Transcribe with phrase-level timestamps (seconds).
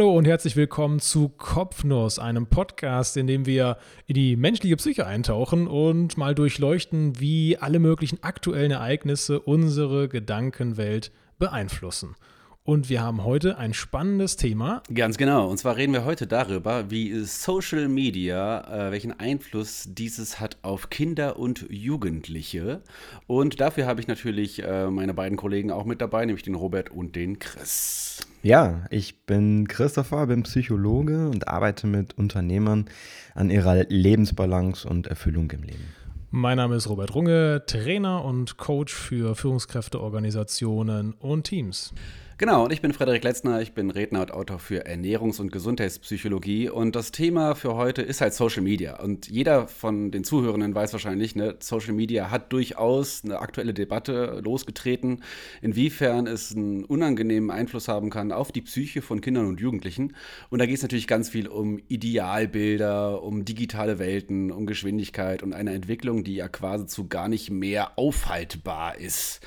[0.00, 3.76] Hallo und herzlich willkommen zu Kopfnuss, einem Podcast, in dem wir
[4.06, 11.12] in die menschliche Psyche eintauchen und mal durchleuchten, wie alle möglichen aktuellen Ereignisse unsere Gedankenwelt
[11.38, 12.16] beeinflussen.
[12.62, 14.82] Und wir haben heute ein spannendes Thema.
[14.94, 15.48] Ganz genau.
[15.48, 20.90] Und zwar reden wir heute darüber, wie Social Media, äh, welchen Einfluss dieses hat auf
[20.90, 22.82] Kinder und Jugendliche.
[23.26, 26.90] Und dafür habe ich natürlich äh, meine beiden Kollegen auch mit dabei, nämlich den Robert
[26.90, 28.20] und den Chris.
[28.42, 32.90] Ja, ich bin Christopher, bin Psychologe und arbeite mit Unternehmern
[33.34, 35.94] an ihrer Lebensbalance und Erfüllung im Leben.
[36.32, 41.92] Mein Name ist Robert Runge, Trainer und Coach für Führungskräfteorganisationen und Teams.
[42.40, 46.70] Genau, und ich bin Frederik Letzner, ich bin Redner und Autor für Ernährungs- und Gesundheitspsychologie
[46.70, 48.98] und das Thema für heute ist halt Social Media.
[48.98, 54.40] Und jeder von den Zuhörenden weiß wahrscheinlich, ne, Social Media hat durchaus eine aktuelle Debatte
[54.42, 55.22] losgetreten,
[55.60, 60.16] inwiefern es einen unangenehmen Einfluss haben kann auf die Psyche von Kindern und Jugendlichen.
[60.48, 65.52] Und da geht es natürlich ganz viel um Idealbilder, um digitale Welten, um Geschwindigkeit und
[65.52, 69.42] eine Entwicklung, die ja quasi zu gar nicht mehr aufhaltbar ist.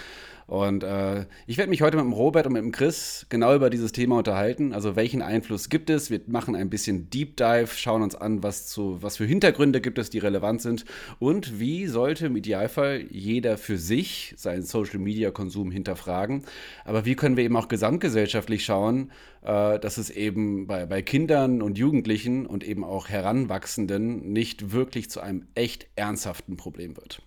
[0.48, 3.70] Und äh, ich werde mich heute mit dem Robert und mit dem Chris genau über
[3.70, 4.74] dieses Thema unterhalten.
[4.74, 6.10] Also welchen Einfluss gibt es?
[6.10, 9.98] Wir machen ein bisschen Deep Dive, schauen uns an, was, zu, was für Hintergründe gibt
[9.98, 10.86] es, die relevant sind.
[11.20, 16.44] Und wie sollte im Idealfall jeder für sich seinen Social-Media-Konsum hinterfragen.
[16.86, 19.12] Aber wie können wir eben auch gesamtgesellschaftlich schauen,
[19.44, 25.10] äh, dass es eben bei, bei Kindern und Jugendlichen und eben auch Heranwachsenden nicht wirklich
[25.10, 27.22] zu einem echt ernsthaften Problem wird.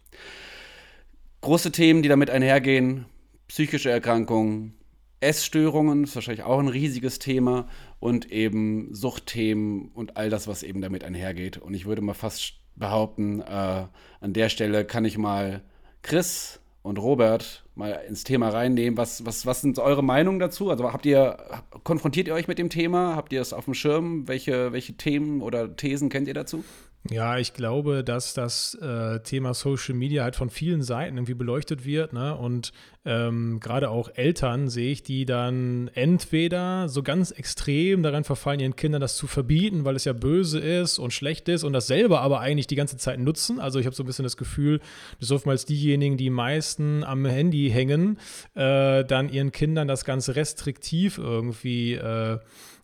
[1.47, 3.07] Große Themen, die damit einhergehen,
[3.47, 4.75] psychische Erkrankungen,
[5.21, 7.69] Essstörungen, ist wahrscheinlich auch ein riesiges Thema
[8.01, 11.57] und eben Suchtthemen und all das, was eben damit einhergeht.
[11.57, 15.63] Und ich würde mal fast behaupten, äh, an der Stelle kann ich mal
[16.03, 18.99] Chris und Robert mal ins Thema reinnehmen.
[18.99, 20.69] Was, was, was sind eure Meinungen dazu?
[20.69, 21.37] Also habt ihr,
[21.85, 23.15] konfrontiert ihr euch mit dem Thema?
[23.15, 24.27] Habt ihr es auf dem Schirm?
[24.27, 26.65] Welche, welche Themen oder Thesen kennt ihr dazu?
[27.11, 31.85] Ja, ich glaube, dass das äh, Thema Social Media halt von vielen Seiten irgendwie beleuchtet
[31.85, 32.13] wird.
[32.13, 32.35] Ne?
[32.35, 32.73] Und
[33.05, 38.77] ähm, gerade auch Eltern sehe ich, die dann entweder so ganz extrem daran verfallen, ihren
[38.77, 42.23] Kindern das zu verbieten, weil es ja böse ist und schlecht ist und das selber
[42.23, 43.61] aber eigentlich die ganze Zeit nutzen.
[43.61, 44.81] Also ich habe so ein bisschen das Gefühl,
[45.21, 48.19] dass oftmals diejenigen, die meisten am Handy hängen,
[48.55, 52.39] äh, dann ihren Kindern das ganz restriktiv irgendwie äh,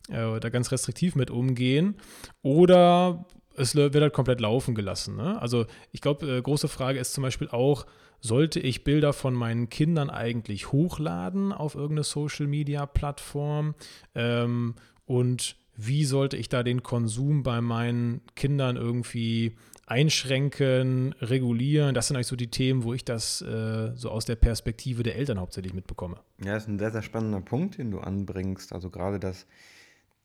[0.09, 1.95] äh da ganz restriktiv mit umgehen.
[2.41, 3.25] Oder
[3.55, 5.15] es wird halt komplett laufen gelassen.
[5.15, 5.41] Ne?
[5.41, 7.85] Also ich glaube, äh, große Frage ist zum Beispiel auch,
[8.19, 13.75] sollte ich Bilder von meinen Kindern eigentlich hochladen auf irgendeine Social-Media-Plattform?
[14.15, 14.75] Ähm,
[15.05, 21.93] und wie sollte ich da den Konsum bei meinen Kindern irgendwie einschränken, regulieren?
[21.93, 25.17] Das sind eigentlich so die Themen, wo ich das äh, so aus der Perspektive der
[25.17, 26.17] Eltern hauptsächlich mitbekomme.
[26.43, 28.71] Ja, das ist ein sehr, sehr spannender Punkt, den du anbringst.
[28.71, 29.47] Also gerade das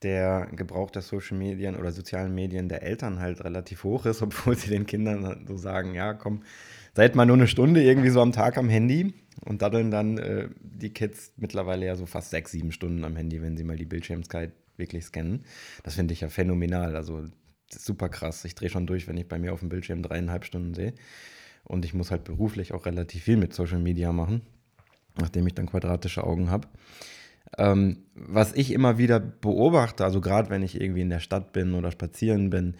[0.02, 4.56] der Gebrauch der Social Medien oder sozialen Medien der Eltern halt relativ hoch ist, obwohl
[4.56, 6.42] sie den Kindern so sagen, ja, komm,
[6.94, 9.14] seid mal nur eine Stunde irgendwie so am Tag am Handy
[9.44, 13.42] und daddeln dann äh, die Kids mittlerweile ja so fast sechs, sieben Stunden am Handy,
[13.42, 15.44] wenn sie mal die Bildschirmzeit wirklich scannen.
[15.82, 17.24] Das finde ich ja phänomenal, also
[17.70, 18.44] super krass.
[18.44, 20.94] Ich drehe schon durch, wenn ich bei mir auf dem Bildschirm dreieinhalb Stunden sehe.
[21.64, 24.42] Und ich muss halt beruflich auch relativ viel mit Social Media machen,
[25.20, 26.68] nachdem ich dann quadratische Augen habe.
[27.56, 31.74] Ähm, was ich immer wieder beobachte, also gerade wenn ich irgendwie in der Stadt bin
[31.74, 32.74] oder spazieren bin,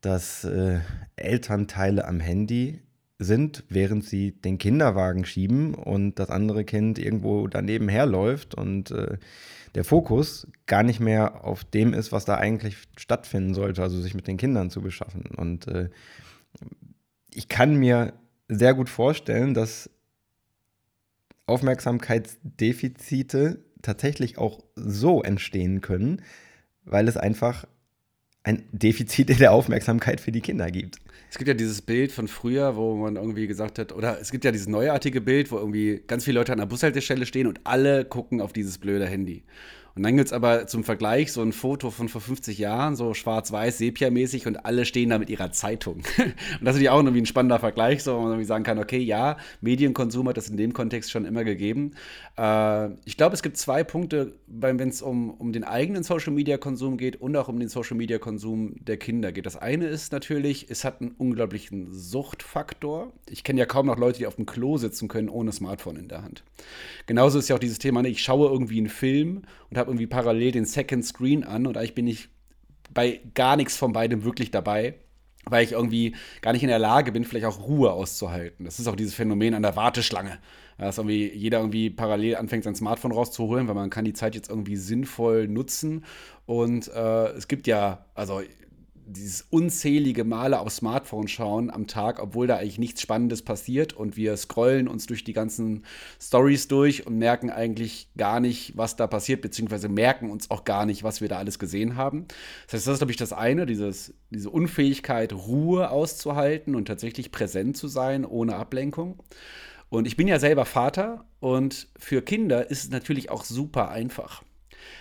[0.00, 0.80] dass äh,
[1.16, 2.80] Elternteile am Handy
[3.18, 9.18] sind, während sie den Kinderwagen schieben und das andere Kind irgendwo daneben herläuft und äh,
[9.74, 14.14] der Fokus gar nicht mehr auf dem ist, was da eigentlich stattfinden sollte, also sich
[14.14, 15.24] mit den Kindern zu beschaffen.
[15.36, 15.88] Und äh,
[17.32, 18.12] ich kann mir
[18.48, 19.88] sehr gut vorstellen, dass
[21.46, 26.22] Aufmerksamkeitsdefizite tatsächlich auch so entstehen können,
[26.84, 27.66] weil es einfach
[28.44, 30.96] ein Defizit in der Aufmerksamkeit für die Kinder gibt.
[31.30, 34.44] Es gibt ja dieses Bild von früher, wo man irgendwie gesagt hat, oder es gibt
[34.44, 38.04] ja dieses neuartige Bild, wo irgendwie ganz viele Leute an der Bushaltestelle stehen und alle
[38.04, 39.44] gucken auf dieses blöde Handy.
[39.94, 43.12] Und dann gibt es aber zum Vergleich so ein Foto von vor 50 Jahren, so
[43.12, 45.96] schwarz-weiß, sepia-mäßig und alle stehen da mit ihrer Zeitung.
[46.18, 48.78] und das ist ja auch irgendwie ein spannender Vergleich, so, wo man irgendwie sagen kann,
[48.78, 51.92] okay, ja, Medienkonsum hat das in dem Kontext schon immer gegeben.
[52.38, 57.20] Äh, ich glaube, es gibt zwei Punkte, wenn es um, um den eigenen Social-Media-Konsum geht
[57.20, 59.44] und auch um den Social-Media-Konsum der Kinder geht.
[59.44, 63.12] Das eine ist natürlich, es hat einen unglaublichen Suchtfaktor.
[63.28, 66.08] Ich kenne ja kaum noch Leute, die auf dem Klo sitzen können ohne Smartphone in
[66.08, 66.44] der Hand.
[67.06, 70.06] Genauso ist ja auch dieses Thema, ne, ich schaue irgendwie einen Film und habe irgendwie
[70.06, 72.28] parallel den Second Screen an und eigentlich bin ich
[72.92, 74.94] bei gar nichts von beidem wirklich dabei.
[75.44, 78.64] weil ich irgendwie gar nicht in der Lage bin, vielleicht auch Ruhe auszuhalten.
[78.64, 80.38] Das ist auch dieses Phänomen an der Warteschlange.
[80.78, 84.48] Dass irgendwie jeder irgendwie parallel anfängt, sein Smartphone rauszuholen, weil man kann die Zeit jetzt
[84.48, 86.04] irgendwie sinnvoll nutzen.
[86.46, 88.40] Und äh, es gibt ja, also
[89.12, 94.16] dieses unzählige Male aufs Smartphone schauen am Tag, obwohl da eigentlich nichts Spannendes passiert und
[94.16, 95.84] wir scrollen uns durch die ganzen
[96.20, 100.86] Stories durch und merken eigentlich gar nicht, was da passiert, beziehungsweise merken uns auch gar
[100.86, 102.26] nicht, was wir da alles gesehen haben.
[102.66, 107.32] Das heißt, das ist, glaube ich, das eine, dieses, diese Unfähigkeit, Ruhe auszuhalten und tatsächlich
[107.32, 109.22] präsent zu sein, ohne Ablenkung.
[109.88, 114.42] Und ich bin ja selber Vater und für Kinder ist es natürlich auch super einfach.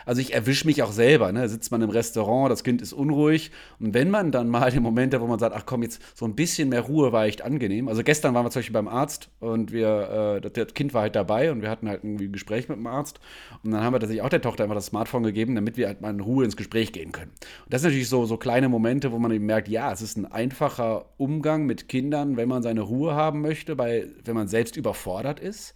[0.06, 1.48] Also ich erwische mich auch selber, ne?
[1.50, 3.52] Sitzt man im Restaurant, das Kind ist unruhig.
[3.80, 6.26] Und wenn man dann mal den Moment hat, wo man sagt, ach komm, jetzt so
[6.26, 7.88] ein bisschen mehr Ruhe war echt angenehm.
[7.88, 11.16] Also gestern waren wir zum Beispiel beim Arzt und wir, äh, das Kind war halt
[11.16, 13.20] dabei und wir hatten halt ein Gespräch mit dem Arzt.
[13.64, 16.02] Und dann haben wir tatsächlich auch der Tochter einfach das Smartphone gegeben, damit wir halt
[16.02, 17.32] mal in Ruhe ins Gespräch gehen können.
[17.66, 20.18] Und das sind natürlich so, so kleine Momente, wo man eben merkt, ja, es ist
[20.18, 24.78] ein einfacher Umgang mit Kindern, wenn man seine Ruhe haben möchte, weil, wenn man selbst
[24.78, 25.74] überfordert ist.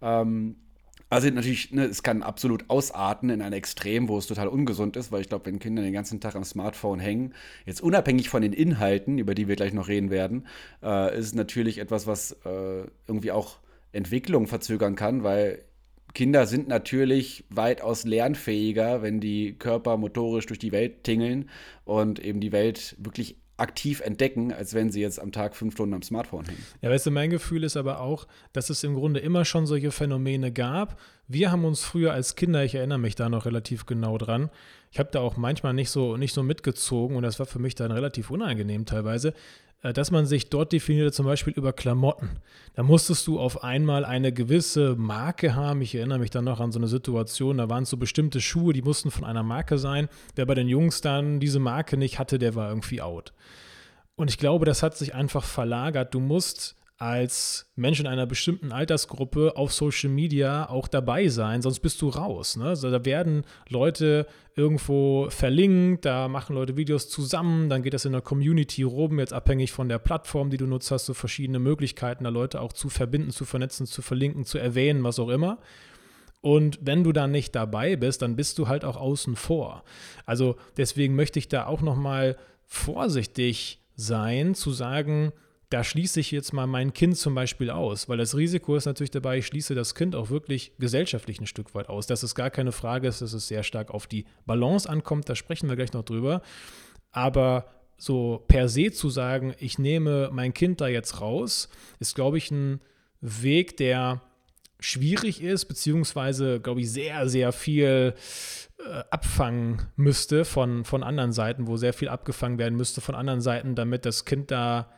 [0.00, 0.56] Ähm,
[1.10, 5.10] also natürlich, ne, es kann absolut ausarten in ein Extrem, wo es total ungesund ist,
[5.10, 7.34] weil ich glaube, wenn Kinder den ganzen Tag am Smartphone hängen,
[7.64, 10.46] jetzt unabhängig von den Inhalten, über die wir gleich noch reden werden,
[10.82, 13.58] äh, ist es natürlich etwas, was äh, irgendwie auch
[13.92, 15.64] Entwicklung verzögern kann, weil
[16.14, 21.48] Kinder sind natürlich weitaus lernfähiger, wenn die Körper motorisch durch die Welt tingeln
[21.84, 25.94] und eben die Welt wirklich aktiv entdecken, als wenn sie jetzt am Tag fünf Stunden
[25.94, 26.64] am Smartphone hängen.
[26.80, 29.90] Ja, weißt du, mein Gefühl ist aber auch, dass es im Grunde immer schon solche
[29.90, 30.98] Phänomene gab.
[31.26, 34.48] Wir haben uns früher als Kinder, ich erinnere mich da noch relativ genau dran,
[34.90, 37.74] ich habe da auch manchmal nicht so, nicht so mitgezogen und das war für mich
[37.74, 39.34] dann relativ unangenehm teilweise.
[39.82, 42.30] Äh, dass man sich dort definierte, zum Beispiel über Klamotten.
[42.74, 45.82] Da musstest du auf einmal eine gewisse Marke haben.
[45.82, 48.82] Ich erinnere mich dann noch an so eine Situation, da waren so bestimmte Schuhe, die
[48.82, 50.08] mussten von einer Marke sein.
[50.34, 53.32] Wer bei den Jungs dann diese Marke nicht hatte, der war irgendwie out.
[54.16, 56.12] Und ich glaube, das hat sich einfach verlagert.
[56.12, 61.78] Du musst als Mensch in einer bestimmten Altersgruppe auf Social Media auch dabei sein, sonst
[61.78, 62.56] bist du raus.
[62.56, 62.64] Ne?
[62.64, 68.12] Also da werden Leute irgendwo verlinkt, da machen Leute Videos zusammen, dann geht das in
[68.12, 72.24] der Community rum, jetzt abhängig von der Plattform, die du nutzt, hast du verschiedene Möglichkeiten,
[72.24, 75.58] da Leute auch zu verbinden, zu vernetzen, zu verlinken, zu erwähnen, was auch immer.
[76.40, 79.84] Und wenn du dann nicht dabei bist, dann bist du halt auch außen vor.
[80.26, 82.36] Also deswegen möchte ich da auch nochmal
[82.66, 85.32] vorsichtig sein, zu sagen,
[85.70, 89.10] da schließe ich jetzt mal mein Kind zum Beispiel aus, weil das Risiko ist natürlich
[89.10, 92.06] dabei, ich schließe das Kind auch wirklich gesellschaftlich ein Stück weit aus.
[92.06, 95.34] Dass es gar keine Frage ist, dass es sehr stark auf die Balance ankommt, da
[95.34, 96.40] sprechen wir gleich noch drüber.
[97.10, 97.66] Aber
[97.98, 101.68] so per se zu sagen, ich nehme mein Kind da jetzt raus,
[101.98, 102.80] ist, glaube ich, ein
[103.20, 104.22] Weg, der
[104.80, 108.14] schwierig ist, beziehungsweise, glaube ich, sehr, sehr viel
[108.78, 113.40] äh, abfangen müsste von, von anderen Seiten, wo sehr viel abgefangen werden müsste von anderen
[113.40, 114.92] Seiten, damit das Kind da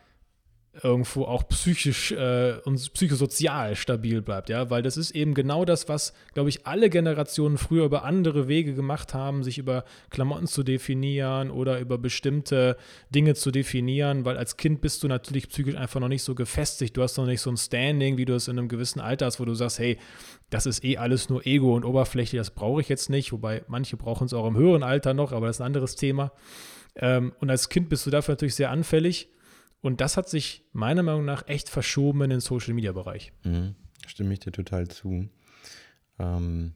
[0.83, 5.89] irgendwo auch psychisch äh, und psychosozial stabil bleibt, ja, weil das ist eben genau das,
[5.89, 10.63] was, glaube ich, alle Generationen früher über andere Wege gemacht haben, sich über Klamotten zu
[10.63, 12.77] definieren oder über bestimmte
[13.13, 16.95] Dinge zu definieren, weil als Kind bist du natürlich psychisch einfach noch nicht so gefestigt,
[16.95, 19.41] du hast noch nicht so ein Standing, wie du es in einem gewissen Alter hast,
[19.41, 19.97] wo du sagst, hey,
[20.51, 23.97] das ist eh alles nur Ego und Oberfläche, das brauche ich jetzt nicht, wobei manche
[23.97, 26.31] brauchen es auch im höheren Alter noch, aber das ist ein anderes Thema.
[26.95, 29.27] Ähm, und als Kind bist du dafür natürlich sehr anfällig
[29.81, 33.33] und das hat sich meiner Meinung nach echt verschoben in den Social-Media-Bereich.
[33.43, 33.75] Mhm.
[34.07, 35.27] Stimme ich dir total zu.
[36.19, 36.73] Ähm,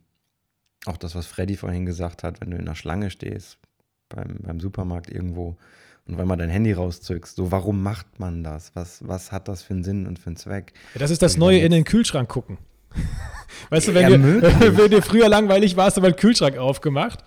[0.85, 3.57] auch das, was Freddy vorhin gesagt hat, wenn du in der Schlange stehst,
[4.09, 5.57] beim, beim Supermarkt irgendwo
[6.07, 8.75] und wenn man dein Handy rauszückst, so warum macht man das?
[8.75, 10.73] Was, was hat das für einen Sinn und für einen Zweck?
[10.93, 12.59] Ja, das ist das Neue in den Kühlschrank gucken.
[13.69, 16.57] Weißt du, wenn, ja, dir, wenn dir früher langweilig war, hast du mal den Kühlschrank
[16.57, 17.23] aufgemacht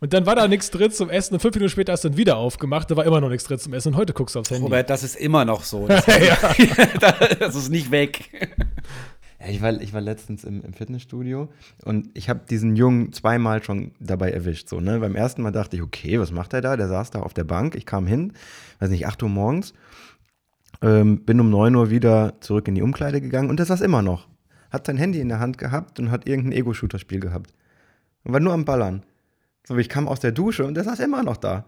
[0.00, 2.18] und dann war da nichts drin zum Essen und fünf Minuten später hast du dann
[2.18, 4.50] wieder aufgemacht, da war immer noch nichts drin zum Essen und heute guckst du aufs
[4.50, 4.64] Handy.
[4.64, 5.88] Robert, das ist immer noch so.
[7.00, 8.30] Das, das ist nicht weg.
[9.38, 11.48] Ja, ich, war, ich war letztens im, im Fitnessstudio
[11.84, 14.68] und ich habe diesen Jungen zweimal schon dabei erwischt.
[14.68, 14.98] So, ne?
[14.98, 16.76] Beim ersten Mal dachte ich, okay, was macht er da?
[16.76, 17.74] Der saß da auf der Bank.
[17.74, 18.32] Ich kam hin,
[18.78, 19.74] weiß nicht, 8 Uhr morgens,
[20.82, 24.02] ähm, bin um 9 Uhr wieder zurück in die Umkleide gegangen und der saß immer
[24.02, 24.26] noch.
[24.70, 27.52] Hat sein Handy in der Hand gehabt und hat irgendein Ego-Shooter-Spiel gehabt.
[28.24, 29.04] Und war nur am Ballern.
[29.66, 31.66] So, ich kam aus der Dusche und der saß immer noch da.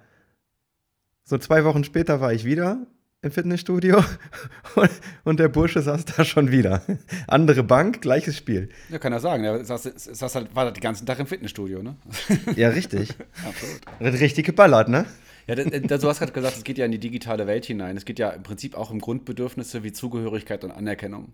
[1.25, 2.87] So zwei Wochen später war ich wieder
[3.23, 3.97] im Fitnessstudio
[4.76, 4.90] und,
[5.25, 6.83] und der Bursche saß da schon wieder.
[7.26, 8.69] Andere Bank, gleiches Spiel.
[8.88, 9.43] Ja, kann er sagen.
[9.43, 11.97] Er saß, saß halt, war halt den ganzen Tag im Fitnessstudio, ne?
[12.55, 13.14] Ja, richtig.
[13.45, 14.21] Absolut.
[14.21, 15.05] Richtig geballert, ne?
[15.49, 17.97] Ja, du hast gerade gesagt, es geht ja in die digitale Welt hinein.
[17.97, 21.33] Es geht ja im Prinzip auch um Grundbedürfnisse wie Zugehörigkeit und Anerkennung.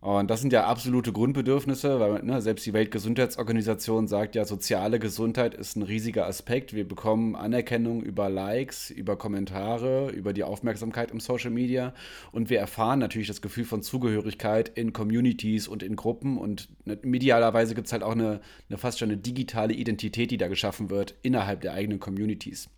[0.00, 5.54] Und das sind ja absolute Grundbedürfnisse, weil ne, selbst die Weltgesundheitsorganisation sagt ja, soziale Gesundheit
[5.54, 6.74] ist ein riesiger Aspekt.
[6.74, 11.94] Wir bekommen Anerkennung über Likes, über Kommentare, über die Aufmerksamkeit im Social Media
[12.30, 16.98] und wir erfahren natürlich das Gefühl von Zugehörigkeit in Communities und in Gruppen und ne,
[17.02, 20.90] medialerweise gibt es halt auch eine, eine fast schon eine digitale Identität, die da geschaffen
[20.90, 22.68] wird innerhalb der eigenen Communities.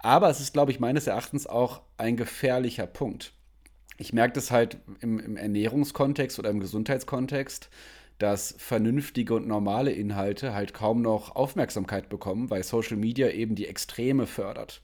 [0.00, 3.32] Aber es ist, glaube ich, meines Erachtens auch ein gefährlicher Punkt
[3.98, 7.68] ich merke das halt im, im Ernährungskontext oder im Gesundheitskontext,
[8.18, 13.66] dass vernünftige und normale Inhalte halt kaum noch Aufmerksamkeit bekommen, weil Social Media eben die
[13.66, 14.80] Extreme fördert.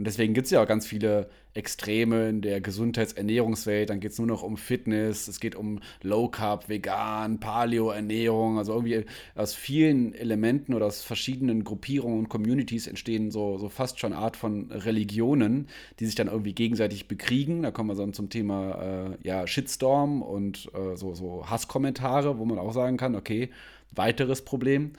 [0.00, 3.90] Und deswegen gibt es ja auch ganz viele Extreme in der Gesundheitsernährungswelt.
[3.90, 8.56] Dann geht es nur noch um Fitness, es geht um Low Carb, Vegan, Paleo-Ernährung.
[8.56, 9.04] Also irgendwie
[9.34, 14.38] aus vielen Elementen oder aus verschiedenen Gruppierungen und Communities entstehen so, so fast schon Art
[14.38, 17.60] von Religionen, die sich dann irgendwie gegenseitig bekriegen.
[17.60, 22.46] Da kommen wir dann zum Thema äh, ja, Shitstorm und äh, so, so Hasskommentare, wo
[22.46, 23.50] man auch sagen kann, okay,
[23.94, 24.92] weiteres Problem.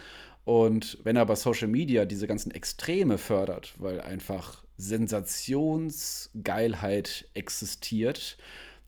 [0.43, 8.37] Und wenn aber Social Media diese ganzen Extreme fördert, weil einfach Sensationsgeilheit existiert,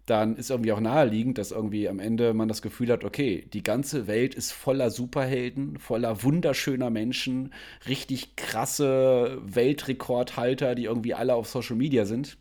[0.05, 3.63] dann ist irgendwie auch naheliegend, dass irgendwie am Ende man das Gefühl hat, okay, die
[3.63, 7.53] ganze Welt ist voller Superhelden, voller wunderschöner Menschen,
[7.87, 12.37] richtig krasse Weltrekordhalter, die irgendwie alle auf Social Media sind.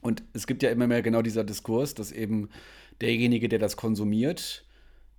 [0.00, 2.48] Und es gibt ja immer mehr genau dieser Diskurs, dass eben
[3.02, 4.64] derjenige, der das konsumiert,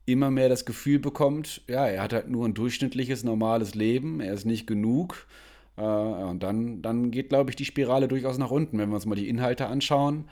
[0.06, 4.34] immer mehr das Gefühl bekommt, ja, er hat halt nur ein durchschnittliches, normales Leben, er
[4.34, 5.28] ist nicht genug.
[5.78, 9.06] Äh, und dann, dann geht, glaube ich, die Spirale durchaus nach unten, wenn wir uns
[9.06, 10.26] mal die Inhalte anschauen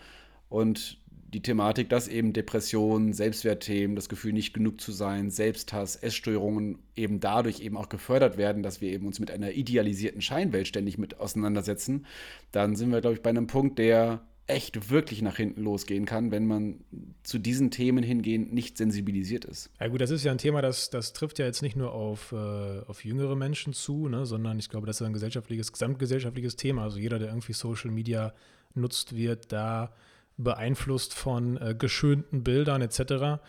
[0.50, 1.02] und
[1.34, 7.22] die Thematik, dass eben Depressionen, Selbstwertthemen, das Gefühl, nicht genug zu sein, Selbsthass, Essstörungen eben
[7.22, 11.20] dadurch eben auch gefördert werden, dass wir eben uns mit einer idealisierten Scheinwelt ständig mit
[11.22, 12.06] auseinandersetzen,
[12.52, 16.32] dann sind wir, glaube ich, bei einem Punkt, der echt wirklich nach hinten losgehen kann,
[16.32, 16.82] wenn man
[17.24, 19.70] zu diesen Themen hingehend nicht sensibilisiert ist.
[19.80, 22.32] Ja gut, das ist ja ein Thema, das, das trifft ja jetzt nicht nur auf,
[22.34, 26.84] äh, auf jüngere Menschen zu, ne, sondern ich glaube, das ist ein gesellschaftliches, gesamtgesellschaftliches Thema.
[26.84, 28.34] Also jeder, der irgendwie Social Media
[28.74, 29.94] nutzt, wird da
[30.38, 33.42] beeinflusst von äh, geschönten Bildern etc.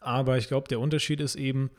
[0.00, 1.70] Aber ich glaube, der Unterschied ist eben,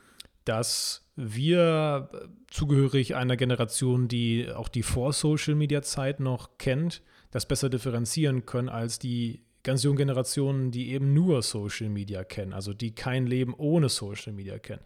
[0.44, 8.46] dass wir äh, zugehörig einer Generation, die auch die Vor-Social-Media-Zeit noch kennt, das besser differenzieren
[8.46, 13.26] können als die ganz jungen Generationen, die eben nur Social Media kennen, also die kein
[13.26, 14.82] Leben ohne Social Media kennen.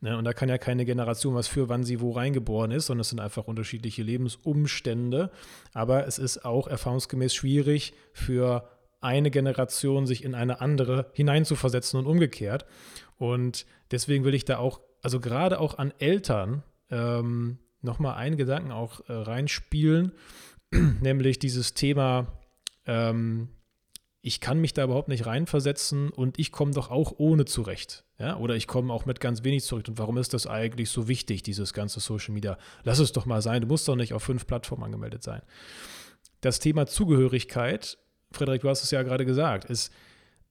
[0.00, 3.02] Ne, und da kann ja keine Generation was für, wann sie wo reingeboren ist, sondern
[3.02, 5.30] es sind einfach unterschiedliche Lebensumstände.
[5.72, 8.68] Aber es ist auch erfahrungsgemäß schwierig für
[9.00, 12.64] eine Generation sich in eine andere hineinzuversetzen und umgekehrt.
[13.16, 18.70] Und deswegen will ich da auch, also gerade auch an Eltern, ähm, nochmal einen Gedanken
[18.70, 20.12] auch äh, reinspielen
[21.00, 22.26] nämlich dieses Thema,
[22.86, 23.48] ähm,
[24.22, 28.04] ich kann mich da überhaupt nicht reinversetzen und ich komme doch auch ohne zurecht.
[28.18, 28.36] Ja?
[28.36, 29.88] Oder ich komme auch mit ganz wenig zurecht.
[29.88, 32.56] Und warum ist das eigentlich so wichtig, dieses ganze Social Media?
[32.84, 35.42] Lass es doch mal sein, du musst doch nicht auf fünf Plattformen angemeldet sein.
[36.40, 37.98] Das Thema Zugehörigkeit,
[38.30, 39.92] Frederik, du hast es ja gerade gesagt, ist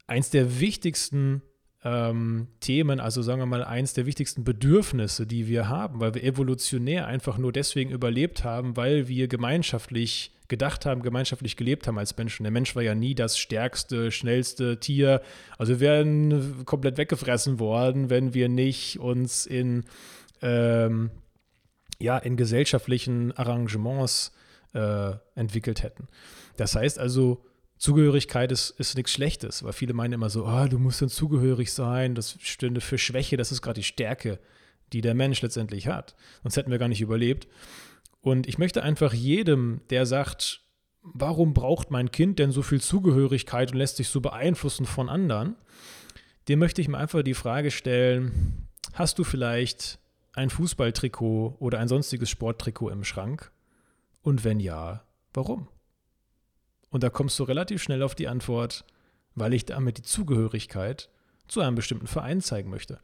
[0.06, 1.42] eins der wichtigsten
[1.84, 6.24] ähm, Themen, also sagen wir mal eins der wichtigsten Bedürfnisse, die wir haben, weil wir
[6.24, 12.16] evolutionär einfach nur deswegen überlebt haben, weil wir gemeinschaftlich gedacht haben, gemeinschaftlich gelebt haben als
[12.18, 12.44] Menschen.
[12.44, 15.22] Der Mensch war ja nie das stärkste, schnellste Tier.
[15.58, 19.86] Also wir wären komplett weggefressen worden, wenn wir nicht uns in,
[20.42, 21.10] ähm,
[22.00, 24.34] ja, in gesellschaftlichen Arrangements
[24.74, 26.10] äh, entwickelt hätten.
[26.58, 27.44] Das heißt also,
[27.82, 31.74] Zugehörigkeit ist, ist nichts Schlechtes, weil viele meinen immer so, oh, du musst dann zugehörig
[31.74, 34.40] sein, das stünde für Schwäche, das ist gerade die Stärke,
[34.94, 36.16] die der Mensch letztendlich hat.
[36.44, 37.48] Sonst hätten wir gar nicht überlebt.
[38.20, 40.62] Und ich möchte einfach jedem, der sagt,
[41.02, 45.56] warum braucht mein Kind denn so viel Zugehörigkeit und lässt sich so beeinflussen von anderen,
[46.50, 49.98] dem möchte ich mir einfach die Frage stellen, hast du vielleicht
[50.34, 53.52] ein Fußballtrikot oder ein sonstiges Sporttrikot im Schrank?
[54.22, 55.68] Und wenn ja, warum?
[56.92, 58.86] Und da kommst du relativ schnell auf die Antwort,
[59.34, 61.10] weil ich damit die Zugehörigkeit
[61.48, 63.00] zu einem bestimmten Verein zeigen möchte.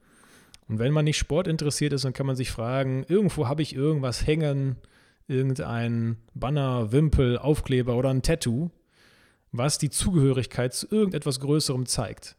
[0.68, 3.74] Und wenn man nicht Sport interessiert ist, dann kann man sich fragen, irgendwo habe ich
[3.74, 4.76] irgendwas hängen,
[5.28, 8.70] irgendein Banner, Wimpel, Aufkleber oder ein Tattoo,
[9.52, 12.36] was die Zugehörigkeit zu irgendetwas Größerem zeigt.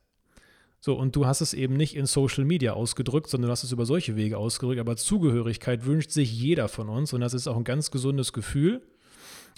[0.80, 3.72] So, und du hast es eben nicht in Social Media ausgedrückt, sondern du hast es
[3.72, 7.56] über solche Wege ausgedrückt, aber Zugehörigkeit wünscht sich jeder von uns und das ist auch
[7.56, 8.82] ein ganz gesundes Gefühl.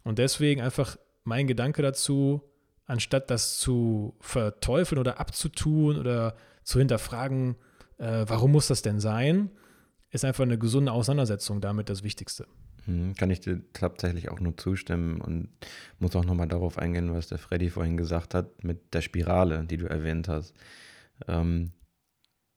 [0.03, 2.43] Und deswegen einfach mein Gedanke dazu,
[2.87, 7.57] anstatt das zu verteufeln oder abzutun oder zu hinterfragen,
[7.99, 9.51] äh, warum muss das denn sein,
[10.11, 12.47] ist einfach eine gesunde Auseinandersetzung damit das Wichtigste.
[12.87, 15.49] Hm, kann ich dir tatsächlich auch nur zustimmen und
[15.99, 19.77] muss auch nochmal darauf eingehen, was der Freddy vorhin gesagt hat mit der Spirale, die
[19.77, 20.55] du erwähnt hast.
[21.29, 21.73] Ähm,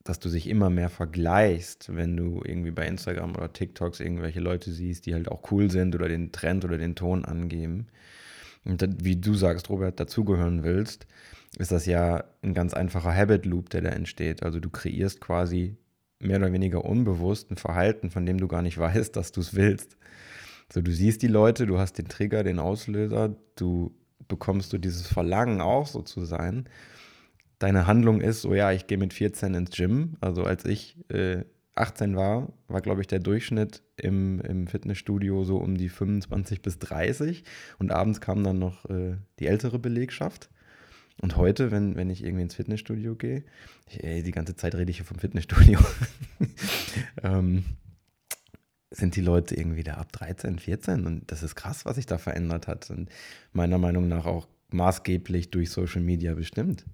[0.04, 4.70] dass du sich immer mehr vergleichst, wenn du irgendwie bei Instagram oder TikToks irgendwelche Leute
[4.70, 7.86] siehst, die halt auch cool sind oder den Trend oder den Ton angeben.
[8.64, 11.06] Und wie du sagst, Robert, dazugehören willst,
[11.58, 14.42] ist das ja ein ganz einfacher Habit Loop, der da entsteht.
[14.42, 15.76] Also du kreierst quasi
[16.18, 19.54] mehr oder weniger unbewusst ein Verhalten, von dem du gar nicht weißt, dass du es
[19.54, 19.96] willst.
[20.72, 23.94] So, du siehst die Leute, du hast den Trigger, den Auslöser, du
[24.26, 26.68] bekommst du dieses Verlangen auch so zu sein
[27.58, 30.16] deine Handlung ist, so ja, ich gehe mit 14 ins Gym.
[30.20, 31.44] Also als ich äh,
[31.76, 36.78] 18 war, war, glaube ich, der Durchschnitt im, im Fitnessstudio so um die 25 bis
[36.78, 37.44] 30.
[37.78, 40.50] Und abends kam dann noch äh, die ältere Belegschaft.
[41.20, 43.44] Und heute, wenn, wenn ich irgendwie ins Fitnessstudio gehe,
[43.98, 45.78] ey, die ganze Zeit rede ich hier vom Fitnessstudio,
[47.22, 47.64] ähm,
[48.90, 51.06] sind die Leute irgendwie da ab 13, 14.
[51.06, 52.90] Und das ist krass, was sich da verändert hat.
[52.90, 53.10] Und
[53.52, 56.84] meiner Meinung nach auch maßgeblich durch Social Media bestimmt.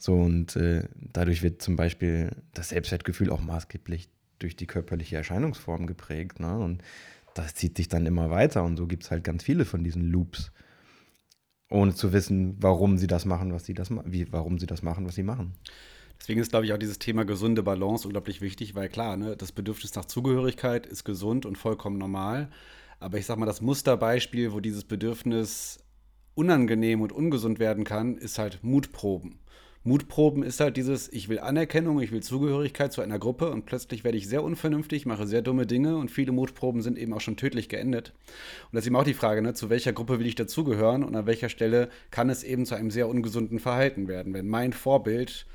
[0.00, 5.86] So und äh, dadurch wird zum Beispiel das Selbstwertgefühl auch maßgeblich durch die körperliche Erscheinungsform
[5.86, 6.40] geprägt.
[6.40, 6.56] Ne?
[6.58, 6.82] Und
[7.34, 10.10] das zieht sich dann immer weiter und so gibt es halt ganz viele von diesen
[10.10, 10.52] Loops,
[11.68, 15.06] ohne zu wissen, warum sie das machen, was sie das wie, warum sie das machen,
[15.06, 15.52] was sie machen.
[16.18, 19.52] Deswegen ist, glaube ich, auch dieses Thema gesunde Balance unglaublich wichtig, weil klar, ne, das
[19.52, 22.48] Bedürfnis nach Zugehörigkeit ist gesund und vollkommen normal.
[23.00, 25.78] Aber ich sag mal, das Musterbeispiel, wo dieses Bedürfnis
[26.34, 29.39] unangenehm und ungesund werden kann, ist halt Mutproben.
[29.82, 34.04] Mutproben ist halt dieses, ich will Anerkennung, ich will Zugehörigkeit zu einer Gruppe und plötzlich
[34.04, 37.38] werde ich sehr unvernünftig, mache sehr dumme Dinge und viele Mutproben sind eben auch schon
[37.38, 38.12] tödlich geendet.
[38.64, 41.16] Und das ist eben auch die Frage, ne, zu welcher Gruppe will ich dazugehören und
[41.16, 44.34] an welcher Stelle kann es eben zu einem sehr ungesunden Verhalten werden.
[44.34, 45.46] Wenn mein Vorbild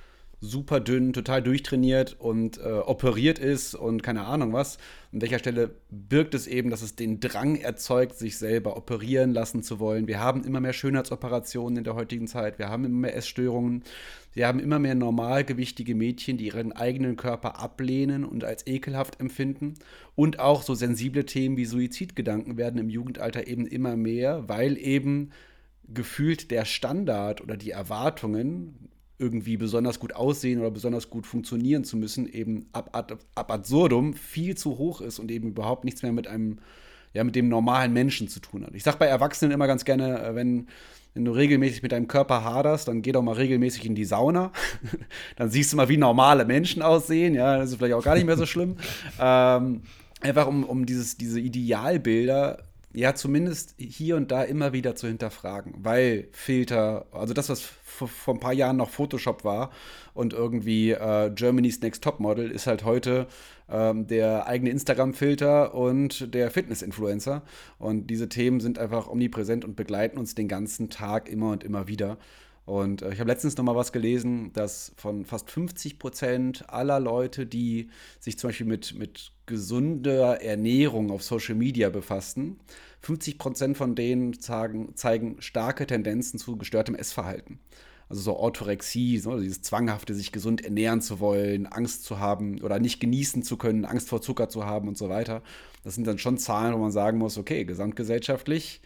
[0.45, 4.77] super dünn, total durchtrainiert und äh, operiert ist und keine Ahnung was.
[5.11, 9.63] An welcher Stelle birgt es eben, dass es den Drang erzeugt, sich selber operieren lassen
[9.63, 10.07] zu wollen.
[10.07, 12.59] Wir haben immer mehr Schönheitsoperationen in der heutigen Zeit.
[12.59, 13.83] Wir haben immer mehr Essstörungen.
[14.33, 19.75] Wir haben immer mehr normalgewichtige Mädchen, die ihren eigenen Körper ablehnen und als ekelhaft empfinden.
[20.15, 25.31] Und auch so sensible Themen wie Suizidgedanken werden im Jugendalter eben immer mehr, weil eben
[25.87, 31.95] gefühlt der Standard oder die Erwartungen irgendwie besonders gut aussehen oder besonders gut funktionieren zu
[31.95, 36.11] müssen, eben ab, ab, ab absurdum viel zu hoch ist und eben überhaupt nichts mehr
[36.11, 36.57] mit einem,
[37.13, 38.75] ja, mit dem normalen Menschen zu tun hat.
[38.75, 40.67] Ich sage bei Erwachsenen immer ganz gerne, äh, wenn,
[41.13, 44.51] wenn du regelmäßig mit deinem Körper haderst, dann geh doch mal regelmäßig in die Sauna.
[45.37, 47.35] dann siehst du mal, wie normale Menschen aussehen.
[47.35, 48.75] Ja, das ist vielleicht auch gar nicht mehr so schlimm.
[49.19, 49.81] ähm,
[50.19, 52.64] einfach um, um dieses, diese Idealbilder
[52.95, 58.33] ja zumindest hier und da immer wieder zu hinterfragen, weil Filter, also das, was vor
[58.33, 59.71] ein paar Jahren noch Photoshop war
[60.13, 63.27] und irgendwie äh, Germany's Next Top Model ist halt heute
[63.69, 67.41] ähm, der eigene Instagram-Filter und der Fitness-Influencer.
[67.79, 71.87] Und diese Themen sind einfach omnipräsent und begleiten uns den ganzen Tag immer und immer
[71.87, 72.17] wieder.
[72.65, 76.99] Und äh, ich habe letztens noch mal was gelesen, dass von fast 50 Prozent aller
[76.99, 82.59] Leute, die sich zum Beispiel mit, mit gesunder Ernährung auf Social Media befassen,
[83.01, 87.59] 50 Prozent von denen zeigen, zeigen starke Tendenzen zu gestörtem Essverhalten.
[88.09, 92.79] Also so Orthorexie, so dieses zwanghafte, sich gesund ernähren zu wollen, Angst zu haben oder
[92.79, 95.41] nicht genießen zu können, Angst vor Zucker zu haben und so weiter.
[95.83, 98.81] Das sind dann schon Zahlen, wo man sagen muss, okay, gesamtgesellschaftlich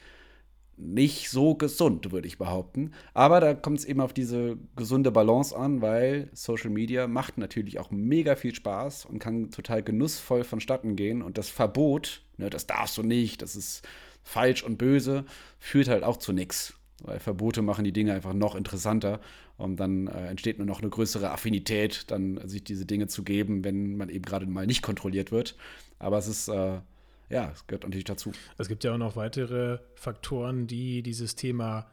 [0.80, 2.92] nicht so gesund, würde ich behaupten.
[3.14, 7.80] Aber da kommt es eben auf diese gesunde Balance an, weil Social Media macht natürlich
[7.80, 11.22] auch mega viel Spaß und kann total genussvoll vonstatten gehen.
[11.22, 13.88] Und das Verbot, ne, das darfst du nicht, das ist
[14.24, 15.26] falsch und böse,
[15.60, 16.74] führt halt auch zu nichts.
[17.02, 19.20] Weil Verbote machen die Dinge einfach noch interessanter
[19.58, 23.64] und dann äh, entsteht nur noch eine größere Affinität, dann sich diese Dinge zu geben,
[23.64, 25.56] wenn man eben gerade mal nicht kontrolliert wird.
[25.98, 26.80] Aber es ist äh,
[27.30, 28.32] ja, es gehört natürlich dazu.
[28.58, 31.92] Es gibt ja auch noch weitere Faktoren, die dieses Thema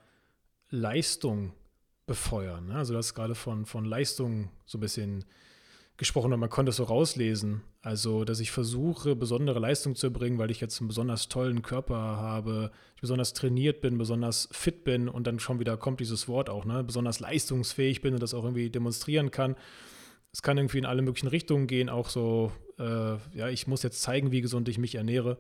[0.71, 1.53] Leistung
[2.07, 2.69] befeuern.
[2.69, 2.77] Ne?
[2.77, 5.25] Also das ist gerade von, von Leistung so ein bisschen
[5.97, 7.63] gesprochen und man konnte es so rauslesen.
[7.81, 11.95] Also, dass ich versuche, besondere Leistung zu erbringen, weil ich jetzt einen besonders tollen Körper
[11.95, 16.51] habe, ich besonders trainiert bin, besonders fit bin und dann schon wieder kommt dieses Wort
[16.51, 16.85] auch, ne?
[16.85, 19.57] besonders leistungsfähig bin und das auch irgendwie demonstrieren kann.
[20.33, 24.03] Es kann irgendwie in alle möglichen Richtungen gehen, auch so, äh, ja, ich muss jetzt
[24.03, 25.39] zeigen, wie gesund ich mich ernähre.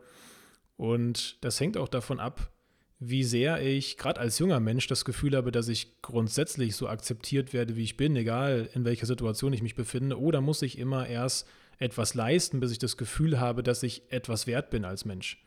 [0.77, 2.53] Und das hängt auch davon ab,
[2.99, 7.53] wie sehr ich gerade als junger Mensch das Gefühl habe, dass ich grundsätzlich so akzeptiert
[7.53, 11.07] werde, wie ich bin, egal in welcher Situation ich mich befinde, oder muss ich immer
[11.07, 11.46] erst
[11.79, 15.42] etwas leisten, bis ich das Gefühl habe, dass ich etwas wert bin als Mensch.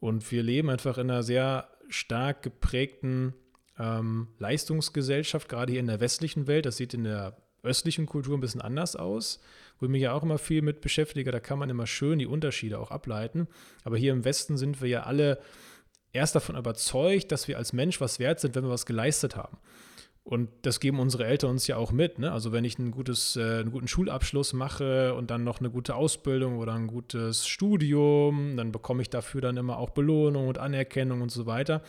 [0.00, 3.34] Und wir leben einfach in einer sehr stark geprägten
[3.78, 6.66] ähm, Leistungsgesellschaft, gerade hier in der westlichen Welt.
[6.66, 9.40] Das sieht in der östlichen Kultur ein bisschen anders aus,
[9.82, 11.32] wo ich mich ja auch immer viel mit beschäftige.
[11.32, 13.48] Da kann man immer schön die Unterschiede auch ableiten.
[13.82, 15.40] Aber hier im Westen sind wir ja alle
[16.12, 19.58] erst davon überzeugt, dass wir als Mensch was wert sind, wenn wir was geleistet haben.
[20.22, 22.20] Und das geben unsere Eltern uns ja auch mit.
[22.20, 22.30] Ne?
[22.30, 25.96] Also wenn ich ein gutes, äh, einen guten Schulabschluss mache und dann noch eine gute
[25.96, 31.22] Ausbildung oder ein gutes Studium, dann bekomme ich dafür dann immer auch Belohnung und Anerkennung
[31.22, 31.82] und so weiter.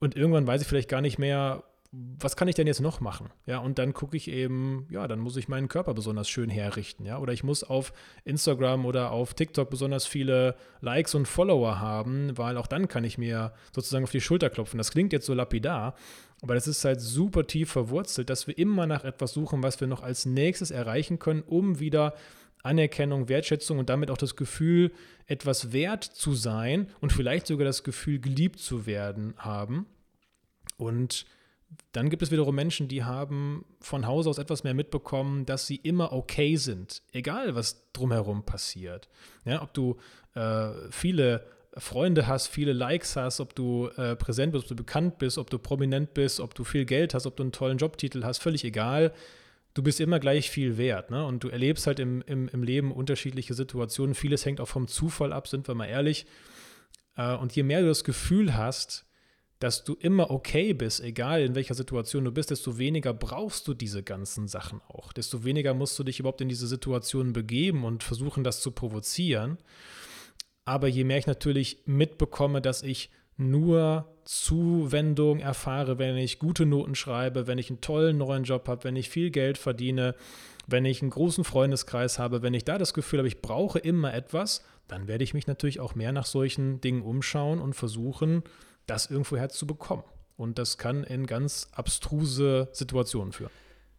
[0.00, 3.30] Und irgendwann weiß ich vielleicht gar nicht mehr, was kann ich denn jetzt noch machen?
[3.46, 7.04] Ja, und dann gucke ich eben, ja, dann muss ich meinen Körper besonders schön herrichten,
[7.04, 7.92] ja, oder ich muss auf
[8.24, 13.18] Instagram oder auf TikTok besonders viele Likes und Follower haben, weil auch dann kann ich
[13.18, 14.78] mir sozusagen auf die Schulter klopfen.
[14.78, 15.94] Das klingt jetzt so lapidar,
[16.42, 19.88] aber das ist halt super tief verwurzelt, dass wir immer nach etwas suchen, was wir
[19.88, 22.14] noch als nächstes erreichen können, um wieder
[22.62, 24.92] Anerkennung, Wertschätzung und damit auch das Gefühl,
[25.26, 29.86] etwas wert zu sein und vielleicht sogar das Gefühl, geliebt zu werden haben.
[30.76, 31.26] Und
[31.92, 35.76] dann gibt es wiederum Menschen, die haben von Haus aus etwas mehr mitbekommen, dass sie
[35.76, 39.08] immer okay sind, egal was drumherum passiert.
[39.44, 39.96] Ja, ob du
[40.34, 41.46] äh, viele
[41.78, 45.50] Freunde hast, viele Likes hast, ob du äh, präsent bist, ob du bekannt bist, ob
[45.50, 48.64] du prominent bist, ob du viel Geld hast, ob du einen tollen Jobtitel hast, völlig
[48.64, 49.12] egal.
[49.74, 51.10] Du bist immer gleich viel wert.
[51.10, 51.24] Ne?
[51.24, 54.14] Und du erlebst halt im, im, im Leben unterschiedliche Situationen.
[54.14, 56.26] Vieles hängt auch vom Zufall ab, sind wir mal ehrlich.
[57.16, 59.05] Äh, und je mehr du das Gefühl hast,
[59.58, 63.74] dass du immer okay bist, egal in welcher Situation du bist, desto weniger brauchst du
[63.74, 65.12] diese ganzen Sachen auch.
[65.12, 69.56] Desto weniger musst du dich überhaupt in diese Situation begeben und versuchen, das zu provozieren.
[70.64, 76.94] Aber je mehr ich natürlich mitbekomme, dass ich nur Zuwendung erfahre, wenn ich gute Noten
[76.94, 80.14] schreibe, wenn ich einen tollen neuen Job habe, wenn ich viel Geld verdiene,
[80.66, 84.12] wenn ich einen großen Freundeskreis habe, wenn ich da das Gefühl habe, ich brauche immer
[84.12, 88.42] etwas, dann werde ich mich natürlich auch mehr nach solchen Dingen umschauen und versuchen,
[88.86, 90.04] das irgendwoher zu bekommen.
[90.36, 93.50] Und das kann in ganz abstruse Situationen führen.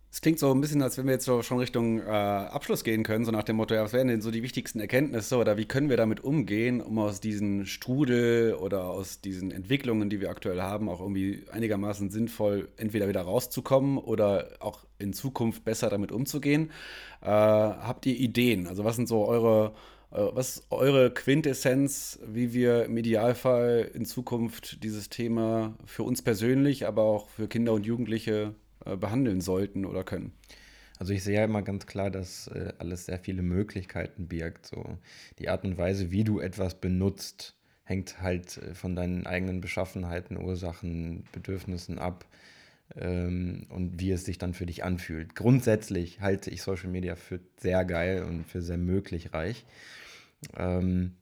[0.09, 3.03] Es klingt so ein bisschen, als wenn wir jetzt so schon Richtung äh, Abschluss gehen
[3.03, 5.65] können, so nach dem Motto, ja, was wären denn so die wichtigsten Erkenntnisse oder wie
[5.65, 10.61] können wir damit umgehen, um aus diesen Strudel oder aus diesen Entwicklungen, die wir aktuell
[10.61, 16.71] haben, auch irgendwie einigermaßen sinnvoll entweder wieder rauszukommen oder auch in Zukunft besser damit umzugehen.
[17.21, 18.65] Äh, habt ihr Ideen?
[18.67, 19.73] Also was sind so eure
[20.09, 26.87] was ist eure Quintessenz, wie wir im Idealfall in Zukunft dieses Thema für uns persönlich,
[26.87, 30.31] aber auch für Kinder und Jugendliche äh, behandeln sollten oder können?
[30.97, 34.65] Also ich sehe ja immer ganz klar, dass äh, alles sehr viele Möglichkeiten birgt.
[34.65, 34.97] So
[35.39, 41.25] die Art und Weise, wie du etwas benutzt, hängt halt von deinen eigenen Beschaffenheiten, Ursachen,
[41.31, 42.25] Bedürfnissen ab
[42.95, 45.35] und wie es sich dann für dich anfühlt.
[45.35, 49.65] Grundsätzlich halte ich Social Media für sehr geil und für sehr möglich reich.
[50.55, 51.15] Ähm,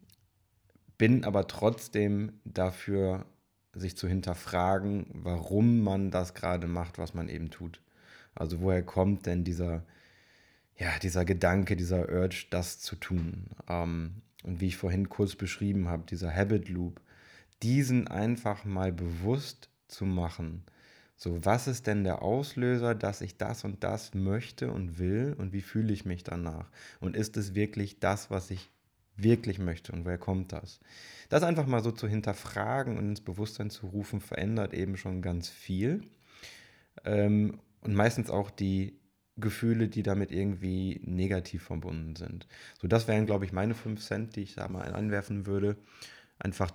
[0.97, 3.25] bin aber trotzdem dafür,
[3.73, 7.81] sich zu hinterfragen, warum man das gerade macht, was man eben tut.
[8.33, 9.83] Also woher kommt denn dieser,
[10.77, 13.47] ja, dieser Gedanke, dieser Urge, das zu tun?
[13.67, 17.01] Ähm, und wie ich vorhin kurz beschrieben habe, dieser Habit Loop,
[17.63, 20.63] diesen einfach mal bewusst zu machen.
[21.17, 25.53] So, was ist denn der Auslöser, dass ich das und das möchte und will und
[25.53, 26.69] wie fühle ich mich danach?
[26.99, 28.69] Und ist es wirklich das, was ich
[29.15, 30.79] wirklich möchte und woher kommt das?
[31.29, 35.49] Das einfach mal so zu hinterfragen und ins Bewusstsein zu rufen, verändert eben schon ganz
[35.49, 36.01] viel.
[37.05, 38.99] Ähm, und meistens auch die
[39.37, 42.47] Gefühle, die damit irgendwie negativ verbunden sind.
[42.81, 45.77] So, das wären, glaube ich, meine 5 Cent, die ich da mal einwerfen würde.
[46.39, 46.71] Einfach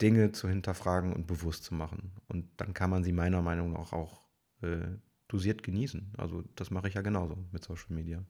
[0.00, 2.12] Dinge zu hinterfragen und bewusst zu machen.
[2.28, 4.22] Und dann kann man sie meiner Meinung nach auch
[4.62, 4.86] äh,
[5.28, 6.12] dosiert genießen.
[6.16, 8.24] Also das mache ich ja genauso mit Social Media.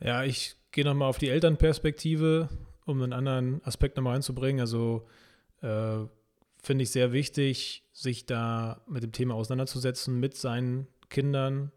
[0.00, 2.48] Ja, ich gehe nochmal auf die Elternperspektive,
[2.84, 4.60] um einen anderen Aspekt nochmal einzubringen.
[4.60, 5.06] Also
[5.60, 5.98] äh,
[6.62, 11.70] finde ich sehr wichtig, sich da mit dem Thema auseinanderzusetzen mit seinen Kindern.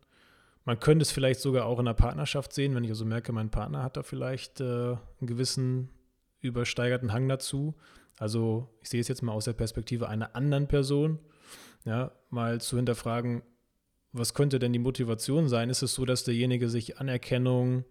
[0.64, 3.52] Man könnte es vielleicht sogar auch in der Partnerschaft sehen, wenn ich also merke, mein
[3.52, 5.90] Partner hat da vielleicht äh, einen gewissen
[6.40, 7.76] übersteigerten Hang dazu.
[8.18, 11.20] Also ich sehe es jetzt mal aus der Perspektive einer anderen Person,
[11.84, 13.44] ja, mal zu hinterfragen,
[14.12, 15.70] was könnte denn die Motivation sein?
[15.70, 17.84] Ist es so, dass derjenige sich Anerkennung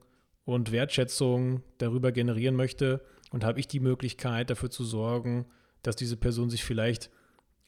[0.44, 5.46] und Wertschätzung darüber generieren möchte und habe ich die Möglichkeit dafür zu sorgen,
[5.82, 7.10] dass diese Person sich vielleicht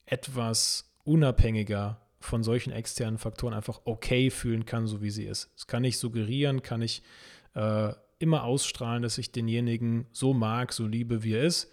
[0.07, 5.53] etwas unabhängiger von solchen externen Faktoren einfach okay fühlen kann, so wie sie ist.
[5.55, 7.03] Das kann ich suggerieren, kann ich
[7.55, 11.71] äh, immer ausstrahlen, dass ich denjenigen so mag, so liebe, wie er ist,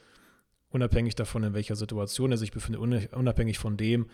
[0.74, 4.08] unabhängig davon, in welcher Situation er sich befindet, unabhängig von dem,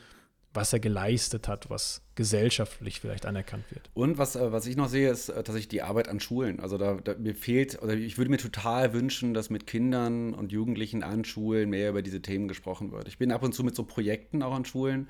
[0.54, 3.92] was er geleistet hat, was gesellschaftlich vielleicht anerkannt wird.
[3.94, 6.60] Und was, äh, was ich noch sehe, ist äh, tatsächlich die Arbeit an Schulen.
[6.60, 10.52] Also da, da, mir fehlt, oder ich würde mir total wünschen, dass mit Kindern und
[10.52, 13.08] Jugendlichen an Schulen mehr über diese Themen gesprochen wird.
[13.08, 15.08] Ich bin ab und zu mit so Projekten auch an Schulen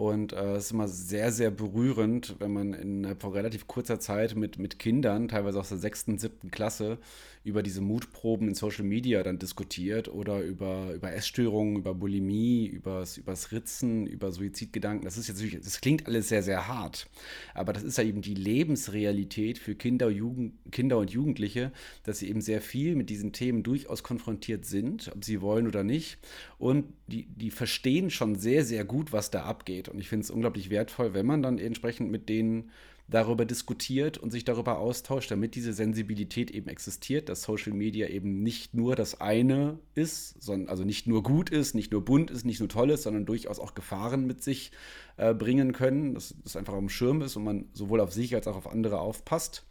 [0.00, 4.34] Und äh, es ist immer sehr, sehr berührend, wenn man in vor relativ kurzer Zeit
[4.34, 6.96] mit, mit Kindern, teilweise aus der sechsten, siebten Klasse,
[7.42, 13.16] über diese Mutproben in Social Media dann diskutiert oder über, über Essstörungen, über Bulimie, übers,
[13.16, 15.06] übers Ritzen, über Suizidgedanken.
[15.06, 17.08] Das ist jetzt das klingt alles sehr, sehr hart.
[17.54, 21.72] Aber das ist ja eben die Lebensrealität für Kinder, Jugend, Kinder und Jugendliche,
[22.04, 25.82] dass sie eben sehr viel mit diesen Themen durchaus konfrontiert sind, ob sie wollen oder
[25.82, 26.18] nicht.
[26.58, 29.89] Und die, die verstehen schon sehr, sehr gut, was da abgeht.
[29.90, 32.70] Und ich finde es unglaublich wertvoll, wenn man dann entsprechend mit denen
[33.10, 38.42] darüber diskutiert und sich darüber austauscht, damit diese Sensibilität eben existiert, dass Social Media eben
[38.42, 42.44] nicht nur das eine ist, sondern also nicht nur gut ist, nicht nur bunt ist,
[42.44, 44.70] nicht nur toll ist, sondern durchaus auch Gefahren mit sich
[45.16, 48.34] äh, bringen können, dass das einfach auf dem Schirm ist und man sowohl auf sich
[48.34, 49.66] als auch auf andere aufpasst.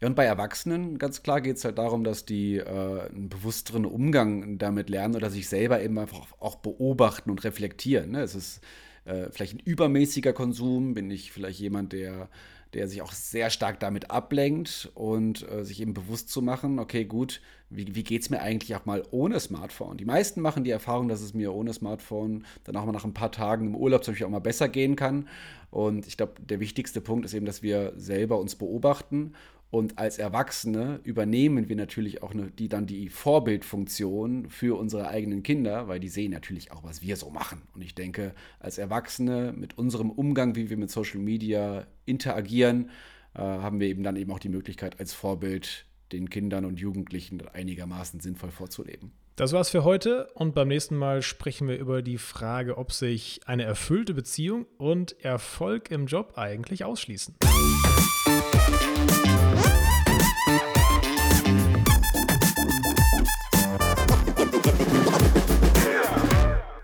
[0.00, 3.86] Ja, und bei Erwachsenen, ganz klar, geht es halt darum, dass die äh, einen bewussteren
[3.86, 8.10] Umgang damit lernen oder sich selber eben einfach auch beobachten und reflektieren.
[8.10, 8.22] Ne?
[8.22, 8.60] Es ist
[9.04, 12.28] äh, vielleicht ein übermäßiger Konsum, bin ich vielleicht jemand, der
[12.74, 17.04] der sich auch sehr stark damit ablenkt und äh, sich eben bewusst zu machen, okay,
[17.04, 19.98] gut, wie, wie geht es mir eigentlich auch mal ohne Smartphone?
[19.98, 23.14] Die meisten machen die Erfahrung, dass es mir ohne Smartphone dann auch mal nach ein
[23.14, 25.28] paar Tagen im Urlaub zum Beispiel auch mal besser gehen kann.
[25.70, 29.34] Und ich glaube, der wichtigste Punkt ist eben, dass wir selber uns beobachten
[29.72, 35.42] und als Erwachsene übernehmen wir natürlich auch eine, die dann die Vorbildfunktion für unsere eigenen
[35.42, 37.62] Kinder, weil die sehen natürlich auch, was wir so machen.
[37.74, 42.90] Und ich denke, als Erwachsene mit unserem Umgang, wie wir mit Social Media interagieren,
[43.34, 47.40] äh, haben wir eben dann eben auch die Möglichkeit, als Vorbild den Kindern und Jugendlichen
[47.48, 49.12] einigermaßen sinnvoll vorzuleben.
[49.36, 53.40] Das war's für heute und beim nächsten Mal sprechen wir über die Frage, ob sich
[53.46, 57.36] eine erfüllte Beziehung und Erfolg im Job eigentlich ausschließen.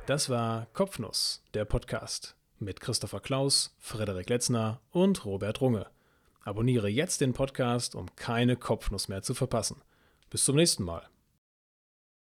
[0.08, 5.86] Das war Kopfnuss, der Podcast mit Christopher Klaus, Frederik Letzner und Robert Runge.
[6.40, 9.82] Abonniere jetzt den Podcast, um keine Kopfnuss mehr zu verpassen.
[10.30, 11.02] Bis zum nächsten Mal.